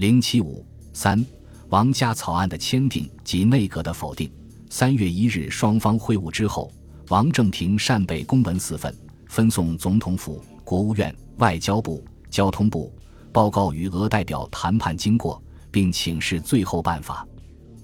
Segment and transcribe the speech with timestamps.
[0.00, 1.22] 零七五三，
[1.68, 4.32] 王家草案的签订及内阁的否定。
[4.70, 6.72] 三月一日，双方会晤之后，
[7.08, 12.90] 王正廷善备公文四份，分送总统府、国务院、外交部、交通部，
[13.30, 17.28] 报告与俄代表谈判经过，并请示最后办法。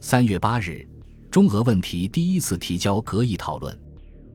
[0.01, 0.89] 三月八日，
[1.31, 3.79] 中俄问题第一次提交阁议讨论。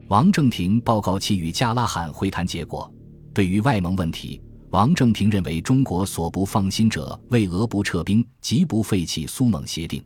[0.08, 2.94] 王正廷报告其与加拉罕会谈结果。
[3.34, 4.40] 对于外蒙问题，
[4.72, 10.02] 王正廷认为中国所不放心者为俄不撤兵，即不废弃苏蒙协定。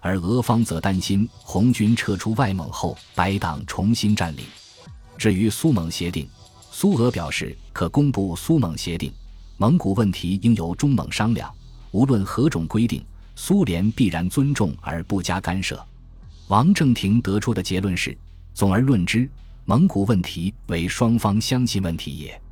[0.00, 4.44] 而俄方则担心红军撤出外蒙后，白党重新占领。
[5.16, 6.28] 至于苏蒙协定，
[6.72, 9.12] 苏俄表示可公布苏蒙协定，
[9.56, 11.52] 蒙古问题应由中蒙商量，
[11.92, 13.00] 无论何种规定，
[13.36, 15.80] 苏联必然尊重而不加干涉。
[16.48, 18.18] 王正廷得出的结论是：
[18.52, 19.30] 总而论之，
[19.64, 22.42] 蒙古问题为双方相信问题也。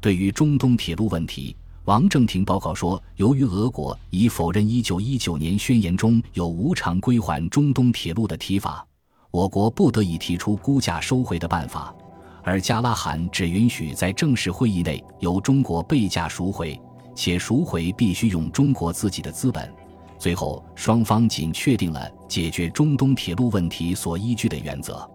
[0.00, 1.56] 对于中东铁路问题。
[1.84, 8.86] 王正廷报告说，由于俄国已否认1919年宣言中有无偿归还中东铁路的提法，
[9.30, 11.94] 我国不得已提出估价收回的办法，
[12.42, 16.78] 而加拉罕只允许在正式会议内由中国备价赎回，
[17.14, 19.72] 且赎回必须用中国自己的资本。
[20.18, 25.08] 最后，双方仅确定了解决中东铁路问题所依据的原则。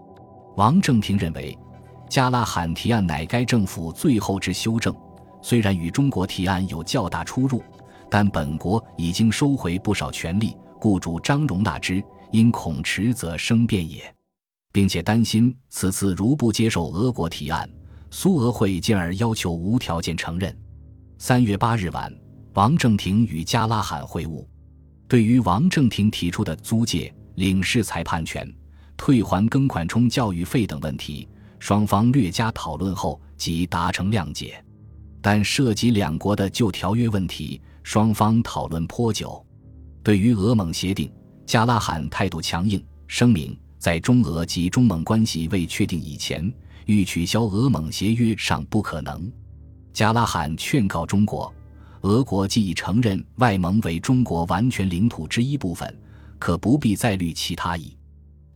[0.55, 1.55] 王正廷认为，
[2.09, 4.95] 加拉罕提案乃该政府最后之修正。
[5.41, 7.61] 虽然与中国提案有较大出入，
[8.09, 14.01] 但本国已经收回不少权力，故主张容纳之，因恐迟则生变也，
[14.71, 17.69] 并且担心此次如不接受俄国提案，
[18.09, 20.57] 苏俄会进而要求无条件承认。
[21.17, 22.13] 三月八日晚，
[22.53, 24.45] 王正廷与加拉罕会晤，
[25.07, 28.47] 对于王正廷提出的租界、领事裁判权、
[28.95, 31.27] 退还庚款充教育费等问题，
[31.63, 34.61] 双方略加讨论后即达成谅解。
[35.21, 39.41] 但涉及两国的旧条约问题，双方讨论颇久。
[40.03, 41.09] 对于俄蒙协定，
[41.45, 46.53] 加拉罕态度强硬，声明在中俄及中蒙关系未确定以前，
[46.85, 49.31] 欲取消俄蒙协约尚不可能。
[49.93, 51.49] 加拉罕劝告中国，
[52.01, 55.97] 俄国既已承认外蒙为中国完全领土之一部分，
[56.37, 57.95] 可不必再虑其他矣。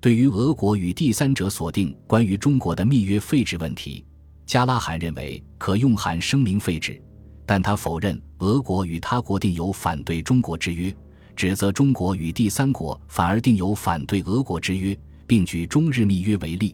[0.07, 4.05] 对于俄国与第三者锁定关于中国的密约废止问题。
[4.45, 6.97] 加拉罕认为可用函声明废止，
[7.45, 10.95] 但他否认俄国与他国订有反对中国之约，
[11.35, 14.97] 指责中国与第三国反而订有反对俄国之约，
[15.27, 16.73] 并举中日密约为例。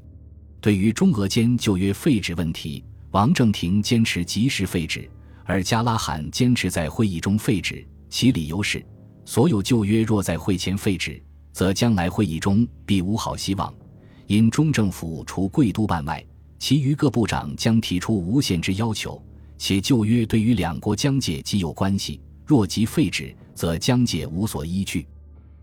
[0.62, 5.10] 对于中俄间旧约废止问题，王正廷坚持及时废止，
[5.44, 7.84] 而加拉罕坚持在会议中废止。
[8.12, 8.86] 其理由是，
[9.26, 11.20] 所有旧约若在会前废止，
[11.54, 13.74] 则将来会议中必无好希望，
[14.28, 16.22] 因中政府除贵督办外。
[16.60, 19.22] 其余各部长将提出无限之要求，
[19.58, 22.20] 且旧约对于两国疆界极有关系。
[22.46, 25.06] 若即废止，则疆界无所依据。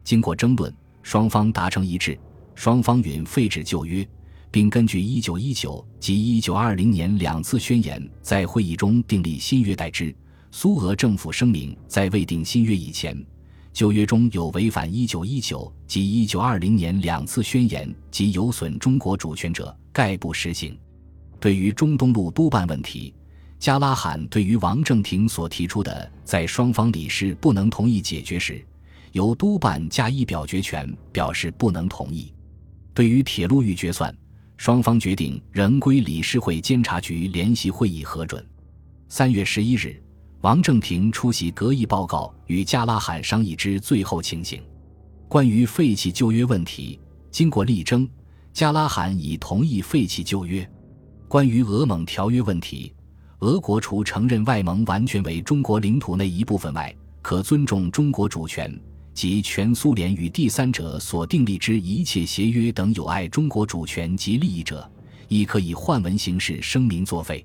[0.05, 2.19] 经过争论，双方达成一致，
[2.55, 4.07] 双方允废止旧约，
[4.51, 10.15] 并根据1919及1920年两次宣言，在会议中订立新约代之。
[10.51, 13.17] 苏俄政府声明，在未定新约以前，
[13.81, 20.79] 旧约中有违反1919及1920年两次宣言及有损中国主权者，概不实行。
[21.41, 23.15] 对于中东路督办问题，
[23.59, 28.63] 加拉罕对于王正廷所提出的在双方理事不能同意解决时，
[29.13, 32.31] 由督办加以表决权表示不能同意。
[32.93, 34.15] 对于铁路预决算，
[34.59, 38.47] 双方决定仍归理事会监察局联席会议核准。
[39.09, 39.99] 三月十一日，
[40.43, 44.59] 王正廷出席阁议报告与加拉罕商议之最后情形。
[45.29, 46.99] 关于废弃旧约问题，
[47.31, 48.09] 经过力争，
[48.55, 50.67] 加拉罕已同意废弃旧约。
[51.29, 52.95] 关于俄蒙条约问题，
[53.41, 58.75] 俄国除承认外蒙完全为中国领土内一部分外，可尊重中国主权
[59.13, 64.91] 及全苏联与第三者所订立之一切协约等有碍中国主权及利益者，
[65.29, 67.45] 亦可以换文形式声明作废。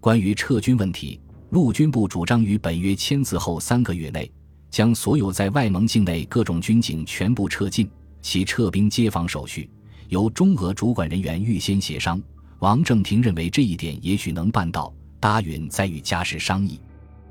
[0.00, 1.18] 关于撤军问题，
[1.50, 4.30] 陆军部主张于本月签字后三个月内，
[4.68, 7.88] 将所有在外蒙境内各种军警全部撤尽，
[8.20, 9.70] 其撤兵接防手续
[10.08, 12.20] 由中俄主管人员预先协商。
[12.58, 16.80] 王正廷认为这一点也许能办到，答允再与加时商议。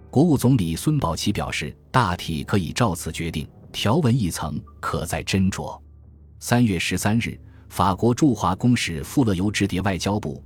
[0.10, 5.78] 国务总理孙宝琦表示，大体可以照此决定，条文一层可再斟酌。
[6.40, 7.38] 三月十三日，
[7.68, 10.42] 法国驻华公使富勒尤致电外交部，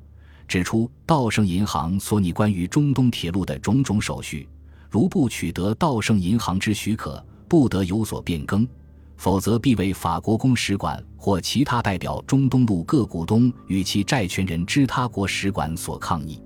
[0.50, 4.50] 指出道盛银行所拟关于中东铁路的种种手续，
[4.90, 8.68] 如不取得道盛银行之许可，不得有所变更。
[9.16, 16.42] 否则，必为法国公使馆或其他代表中东路各股东与其债权人之他国使馆所抗议。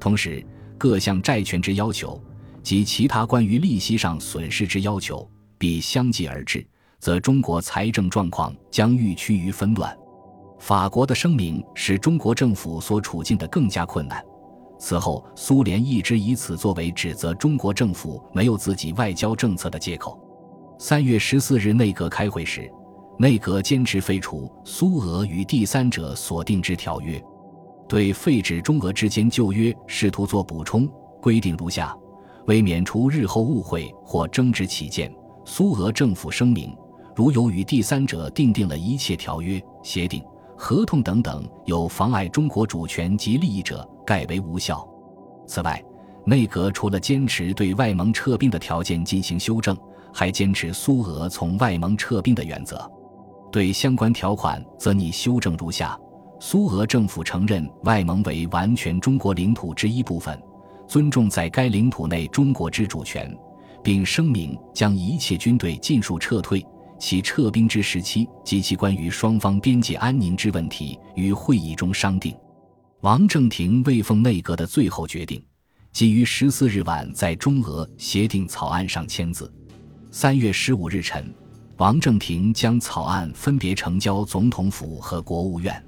[0.00, 0.44] 同时，
[0.76, 2.20] 各项债权之要求，
[2.64, 6.66] 及其他关于利息上损失之要求，必相继而至，
[6.98, 9.96] 则中国财政状况将愈趋于纷乱。
[10.58, 14.24] 法国的声明使中国政府所处境的更加困难。
[14.78, 20.20] 此后，苏联一直以此作为指责中国政府没有自己外交政策的借口。
[20.78, 22.70] 三月十四日内阁开会时，
[23.18, 27.22] 内阁坚持废除苏俄与第三者所订之条约，
[27.88, 30.86] 对废止中俄之间旧约试图做补充，
[31.22, 31.96] 规定如下：
[32.46, 35.10] 为免除日后误会或争执起见，
[35.46, 36.76] 苏俄政府声明，
[37.14, 40.22] 如有与第三者订定了一切条约、协定。
[40.56, 44.86] 合同等等有妨碍中国主权及利益者，概为无效。
[45.46, 45.82] 此外，
[46.24, 49.76] 内阁除了坚持对外蒙撤兵的条件进行修正，
[50.12, 52.90] 还坚持苏俄从外蒙撤兵的原则。
[53.52, 55.98] 对相关条款，则拟修正如下：
[56.40, 60.40] 苏俄政府承认外蒙为完全中国领土之一部分，
[60.88, 63.32] 尊重在该领土内中国之主权，
[63.82, 66.66] 并声明将一切军队尽数撤退。
[66.98, 72.34] 其撤兵之时期及其关于双方边界安宁之问题，于会议中商定。
[73.02, 75.42] 王正廷未奉内阁的最后决定，
[75.92, 79.52] 即于十四日晚在中俄协定草案上签字。
[80.10, 81.32] 三月十五日晨，
[81.76, 85.84] 王正廷将草案分别呈交总统府和国务院。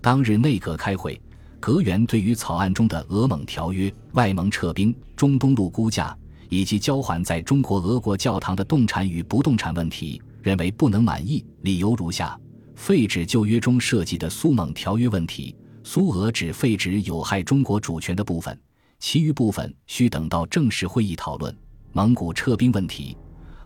[0.00, 1.20] 当日内阁开会，
[1.60, 6.16] 阁员对于草案中的俄蒙条约、外蒙撤兵、中东路估价
[6.48, 10.20] 以及交还在中国俄国教堂的动产与不动产问题。
[10.42, 12.38] 认为不能满意，理由如下：
[12.74, 15.54] 废止旧约中涉及的苏蒙条约问题，
[15.84, 18.58] 苏俄只废止有害中国主权的部分，
[18.98, 21.54] 其余部分需等到正式会议讨论。
[21.92, 23.16] 蒙古撤兵问题，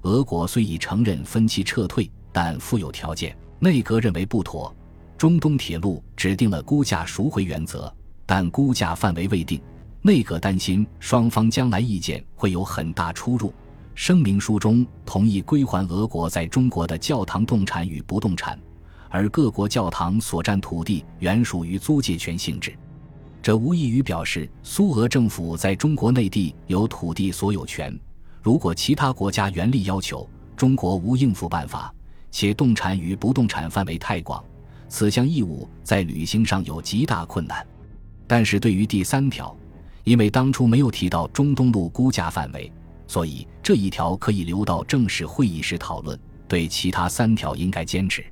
[0.02, 4.74] 俄国虽已承认分期撤退，但附有条件，内阁认为不妥。
[5.16, 7.94] 中东铁路指定了估价赎回原则，
[8.26, 9.60] 但估价范围未定，
[10.02, 13.52] 内阁担心双方将来意见会有很大出入。
[13.94, 18.58] 声明书中同意归还俄国在中国的教堂动产与不动产，
[19.08, 22.76] 而各国教堂所占土地原属于租借权性质。
[23.40, 27.96] 这无异于表示苏俄政府在中国内地有土地所有权。
[28.42, 31.94] 如果其他国家原力要求，中国无应付办法，
[32.32, 34.42] 且动产与不动产范围太广，
[34.88, 37.64] 此项义务在履行上有极大困难。
[38.26, 39.56] 但是对于第三条，
[40.02, 42.72] 因为当初没有提到中东路估价范围。
[43.06, 46.18] 所以这一条可以留到正式会议时讨论，
[46.48, 48.24] 对其他三条应该坚持。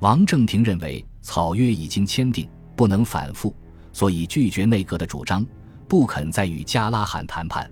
[0.00, 3.54] 王正廷认为草约已经签订，不能反复，
[3.92, 5.46] 所以拒绝内阁的主张，
[5.88, 7.70] 不肯再与加拉罕谈判。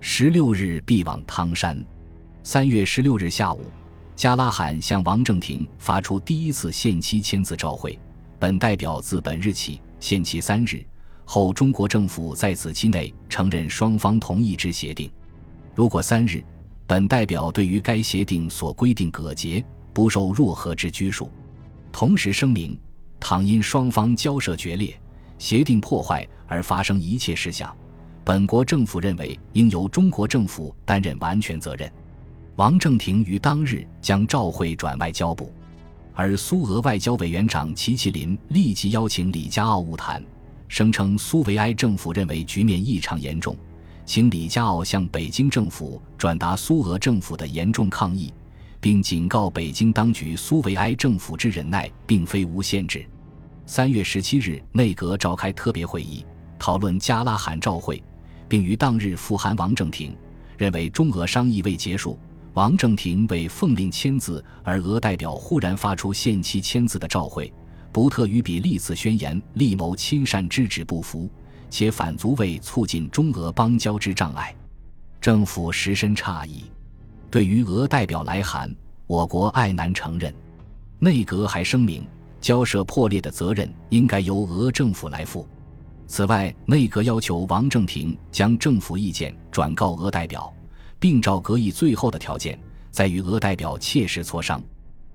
[0.00, 1.82] 十六日必往汤山。
[2.42, 3.62] 三月十六日下午，
[4.16, 7.98] 加拉罕向王正廷发出第一次限期签字照会，
[8.38, 10.84] 本代表自本日起限期三日，
[11.24, 15.10] 后中国政府在此期内承认双方同意之协定。
[15.74, 16.44] 如果三日，
[16.86, 21.30] 本代表对于该协定所规定葛节不受若何之拘束。
[21.90, 22.78] 同时声明，
[23.18, 24.94] 倘因双方交涉决裂、
[25.38, 27.74] 协定破坏而发生一切事项，
[28.22, 31.90] 本国政府认为应由中国政府担任完全责任。
[32.56, 35.50] 王正廷于当日将召会转外交部，
[36.12, 40.22] 而苏俄外交委员长齐麒麟立即邀请李家傲晤谈，
[40.68, 43.56] 声称苏维埃政府认为局面异常严重。
[44.12, 48.30] 请李家傲向北京政府转达苏俄政府的严重抗议，
[48.78, 53.06] 并警告北京当局，苏维埃政府之忍耐并非无限制。
[53.64, 56.26] 三月十七日，内阁召开特别会议，
[56.58, 58.02] 讨论加拉罕召会，
[58.50, 60.14] 并于当日复函王正廷，
[60.58, 62.18] 认为中俄商议未结束，
[62.52, 67.50] 王正廷为奉令签字，而俄代表忽然发出限期签字的召会，
[67.90, 71.30] 不特与比历次宣言力谋亲善之旨不符。
[71.72, 74.54] 且反足为促进中俄邦交之障碍，
[75.22, 76.64] 政府十分诧异。
[77.30, 78.70] 对于俄代表来函，
[79.06, 80.32] 我国爱难承认。
[80.98, 82.06] 内阁还声明，
[82.42, 85.48] 交涉破裂的责任应该由俄政府来负。
[86.06, 90.52] 此外，内阁要求王正廷将政府意见转告俄代表，
[91.00, 92.60] 并照阁议最后的条件，
[92.90, 94.62] 再与俄代表切实磋商。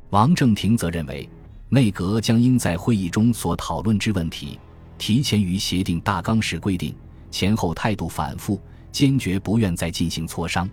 [0.09, 1.29] 王正廷则认为，
[1.69, 4.59] 内阁将应在会议中所讨论之问题。
[4.97, 6.95] 提前于协定大纲时规定，
[7.29, 8.59] 前后态度反复，
[8.91, 10.69] 坚决不愿再进行磋商。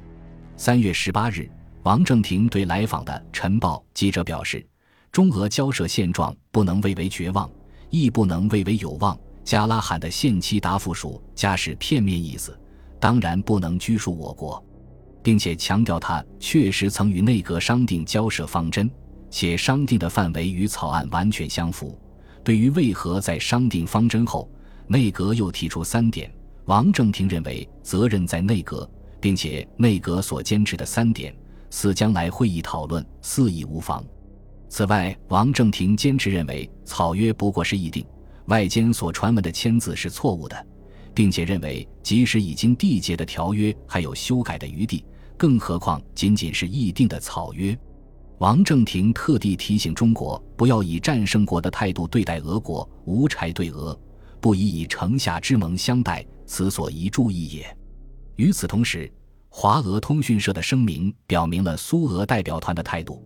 [0.57, 1.50] 三月十八日，
[1.83, 4.64] 王正廷对来访的《晨报》记者表示
[5.12, 7.50] ：“中俄交涉现状不能谓为绝望，
[7.90, 9.19] 亦不能谓为有望。
[9.45, 12.59] 加拉罕的限期答复属加是片面意思，
[12.99, 14.64] 当然不能拘束我国，
[15.23, 18.90] 并且强调他确实曾与内阁商定交涉方针，
[19.28, 21.99] 且商定的范围与草案完全相符。”
[22.44, 24.48] 对于为何在商定方针后，
[24.86, 26.30] 内阁又提出三点，
[26.66, 31.34] 王正廷认为责任在内阁，并且内阁所坚持的三点，
[31.70, 34.04] 似将来会议讨论，肆意无妨。
[34.68, 38.04] 此外，王正廷坚持认为草约不过是议定，
[38.46, 40.66] 外间所传闻的签字是错误的，
[41.14, 45.02] 并且认为即使已经缔结的条约还有修改的余地，
[45.38, 47.74] 更何况仅仅是议定的草约。
[48.38, 53.99] 王正廷特地提醒中国，不要以战胜国的态度对待俄国，无柴对俄，
[54.41, 57.76] 不宜以城下之盟相待，此所宜注意也。
[58.37, 59.11] 与此同时，
[59.49, 63.23] 华俄通讯社的声明表明了苏俄代表团的态度。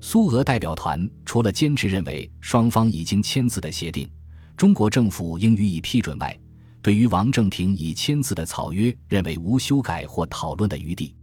[0.00, 4.08] 苏俄代表团除了坚持认为双方已经签字的协定，
[4.56, 6.38] 中国政府应予以批准外，
[6.80, 11.16] 对于王正廷已签字的草约，认为无修改或讨论的余地。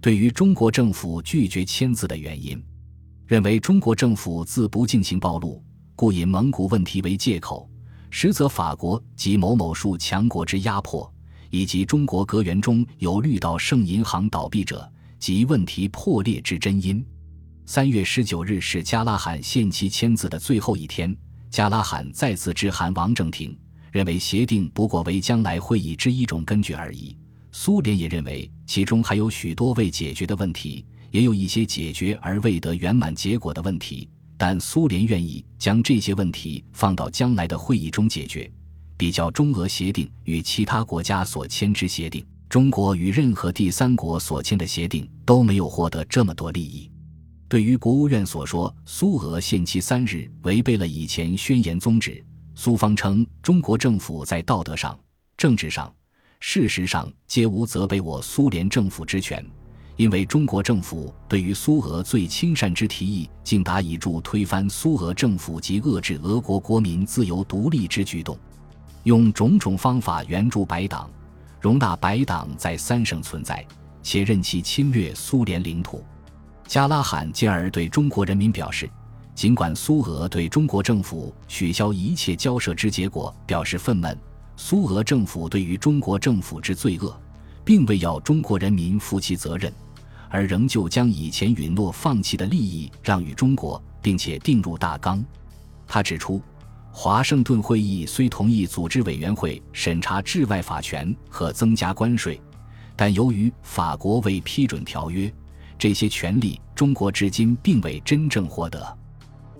[0.00, 2.60] 对于中国政府拒绝签字的原因。
[3.32, 5.64] 认为中国政府自不进行暴露，
[5.96, 7.66] 故以蒙古问题为借口，
[8.10, 11.10] 实则法国及某某数强国之压迫，
[11.48, 14.86] 以及中国阁员中有绿岛圣银行倒闭者
[15.18, 17.02] 及问题破裂之真因。
[17.64, 21.16] 三月十九日是加拉罕限期签字的最后一天，
[21.48, 23.58] 加拉罕再次致函王正廷，
[23.90, 27.16] 认为协定不过为将来会议之一种根据而已。
[27.50, 30.84] 苏联也认为其中还有许多未解决的问题。
[31.12, 38.50] 也有一些解决而未得圆满结果的问题，但苏联愿意将这些问题放到将来的会议中解决。
[38.96, 46.90] 比较中俄协定与其他国家所签之协定，中国与任何第三国所签的协定都没有获得这么多利益。
[47.46, 54.98] 对于国务院所说苏俄限期三日违背了以前宣言宗旨，苏方称中国政府在道德上、
[55.36, 55.94] 政治上、
[56.40, 59.44] 事实上皆无责备我苏联政府之权。
[60.02, 68.36] 因为中国政府对于苏俄最亲善之提议，竟达以助推翻苏俄政府及遏制俄国国民自由独立之举动，
[69.04, 71.08] 用种种方法援助白党，
[71.60, 73.64] 容纳白党在三省存在，
[74.02, 76.02] 且任其侵略苏联领土。
[76.66, 78.90] 加拉罕进而对中国人民表示，
[79.36, 84.16] 尽管苏俄对中国政府取消一切交涉之结果表示愤懑，
[84.56, 87.16] 苏俄政府对于中国政府之罪恶。
[87.64, 89.72] 并未要中国人民负其责任，
[90.32, 95.22] 而仍旧将以前允诺放弃的利益让与中国，并且定入大纲。
[95.86, 96.40] 他指出，
[96.90, 102.40] 华盛顿会议虽同意组织委员会审查治外法权和增加关税，
[102.96, 105.30] 但由于法国未批准条约，
[105.78, 108.98] 这些权利中国至今并未真正获得。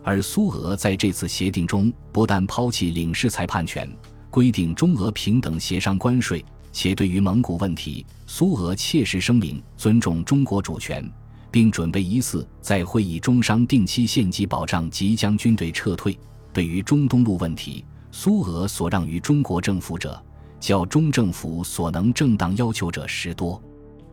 [0.02, 3.87] 而苏俄在这次协定中不但抛弃领事裁判权，
[4.31, 6.43] 规定中俄平等协商关税。
[6.73, 11.09] 且对于蒙古问题，苏俄切实声明尊重中国主权，
[11.50, 16.19] 并准备一次在会议中商定期献给保障即将军队撤退。
[16.52, 20.21] 对于中东路问题，苏俄所让于中国政府者，
[20.59, 23.62] 较中政府所能正当要求者实多。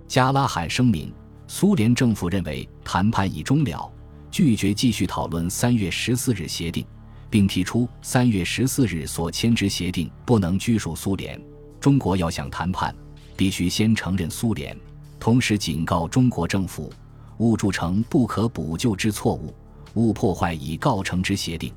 [0.07, 1.13] 加拉罕声明，
[1.47, 3.89] 苏联政府认为谈判已终了，
[4.29, 6.85] 拒绝继续讨论三月十四日协定，
[7.29, 11.39] 并提出三月十四日所签之协定不能拘束苏联。
[11.79, 12.93] 中国要想谈判，
[13.37, 14.77] 必须先承认苏联，
[15.19, 16.91] 同时警告中国政府，
[17.37, 19.53] 勿铸成不可补救之错误，
[19.93, 21.73] 勿破坏已告成之协定。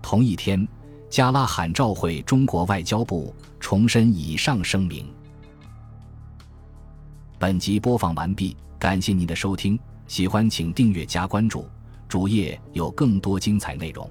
[0.00, 0.66] 同一天，
[1.10, 5.06] 加拉罕召会中国外交部，重申以上声明。
[7.38, 11.66] 本集播放完毕，感谢您的收听，喜欢请订阅加关注，
[12.08, 14.10] 主页有更多精彩内容。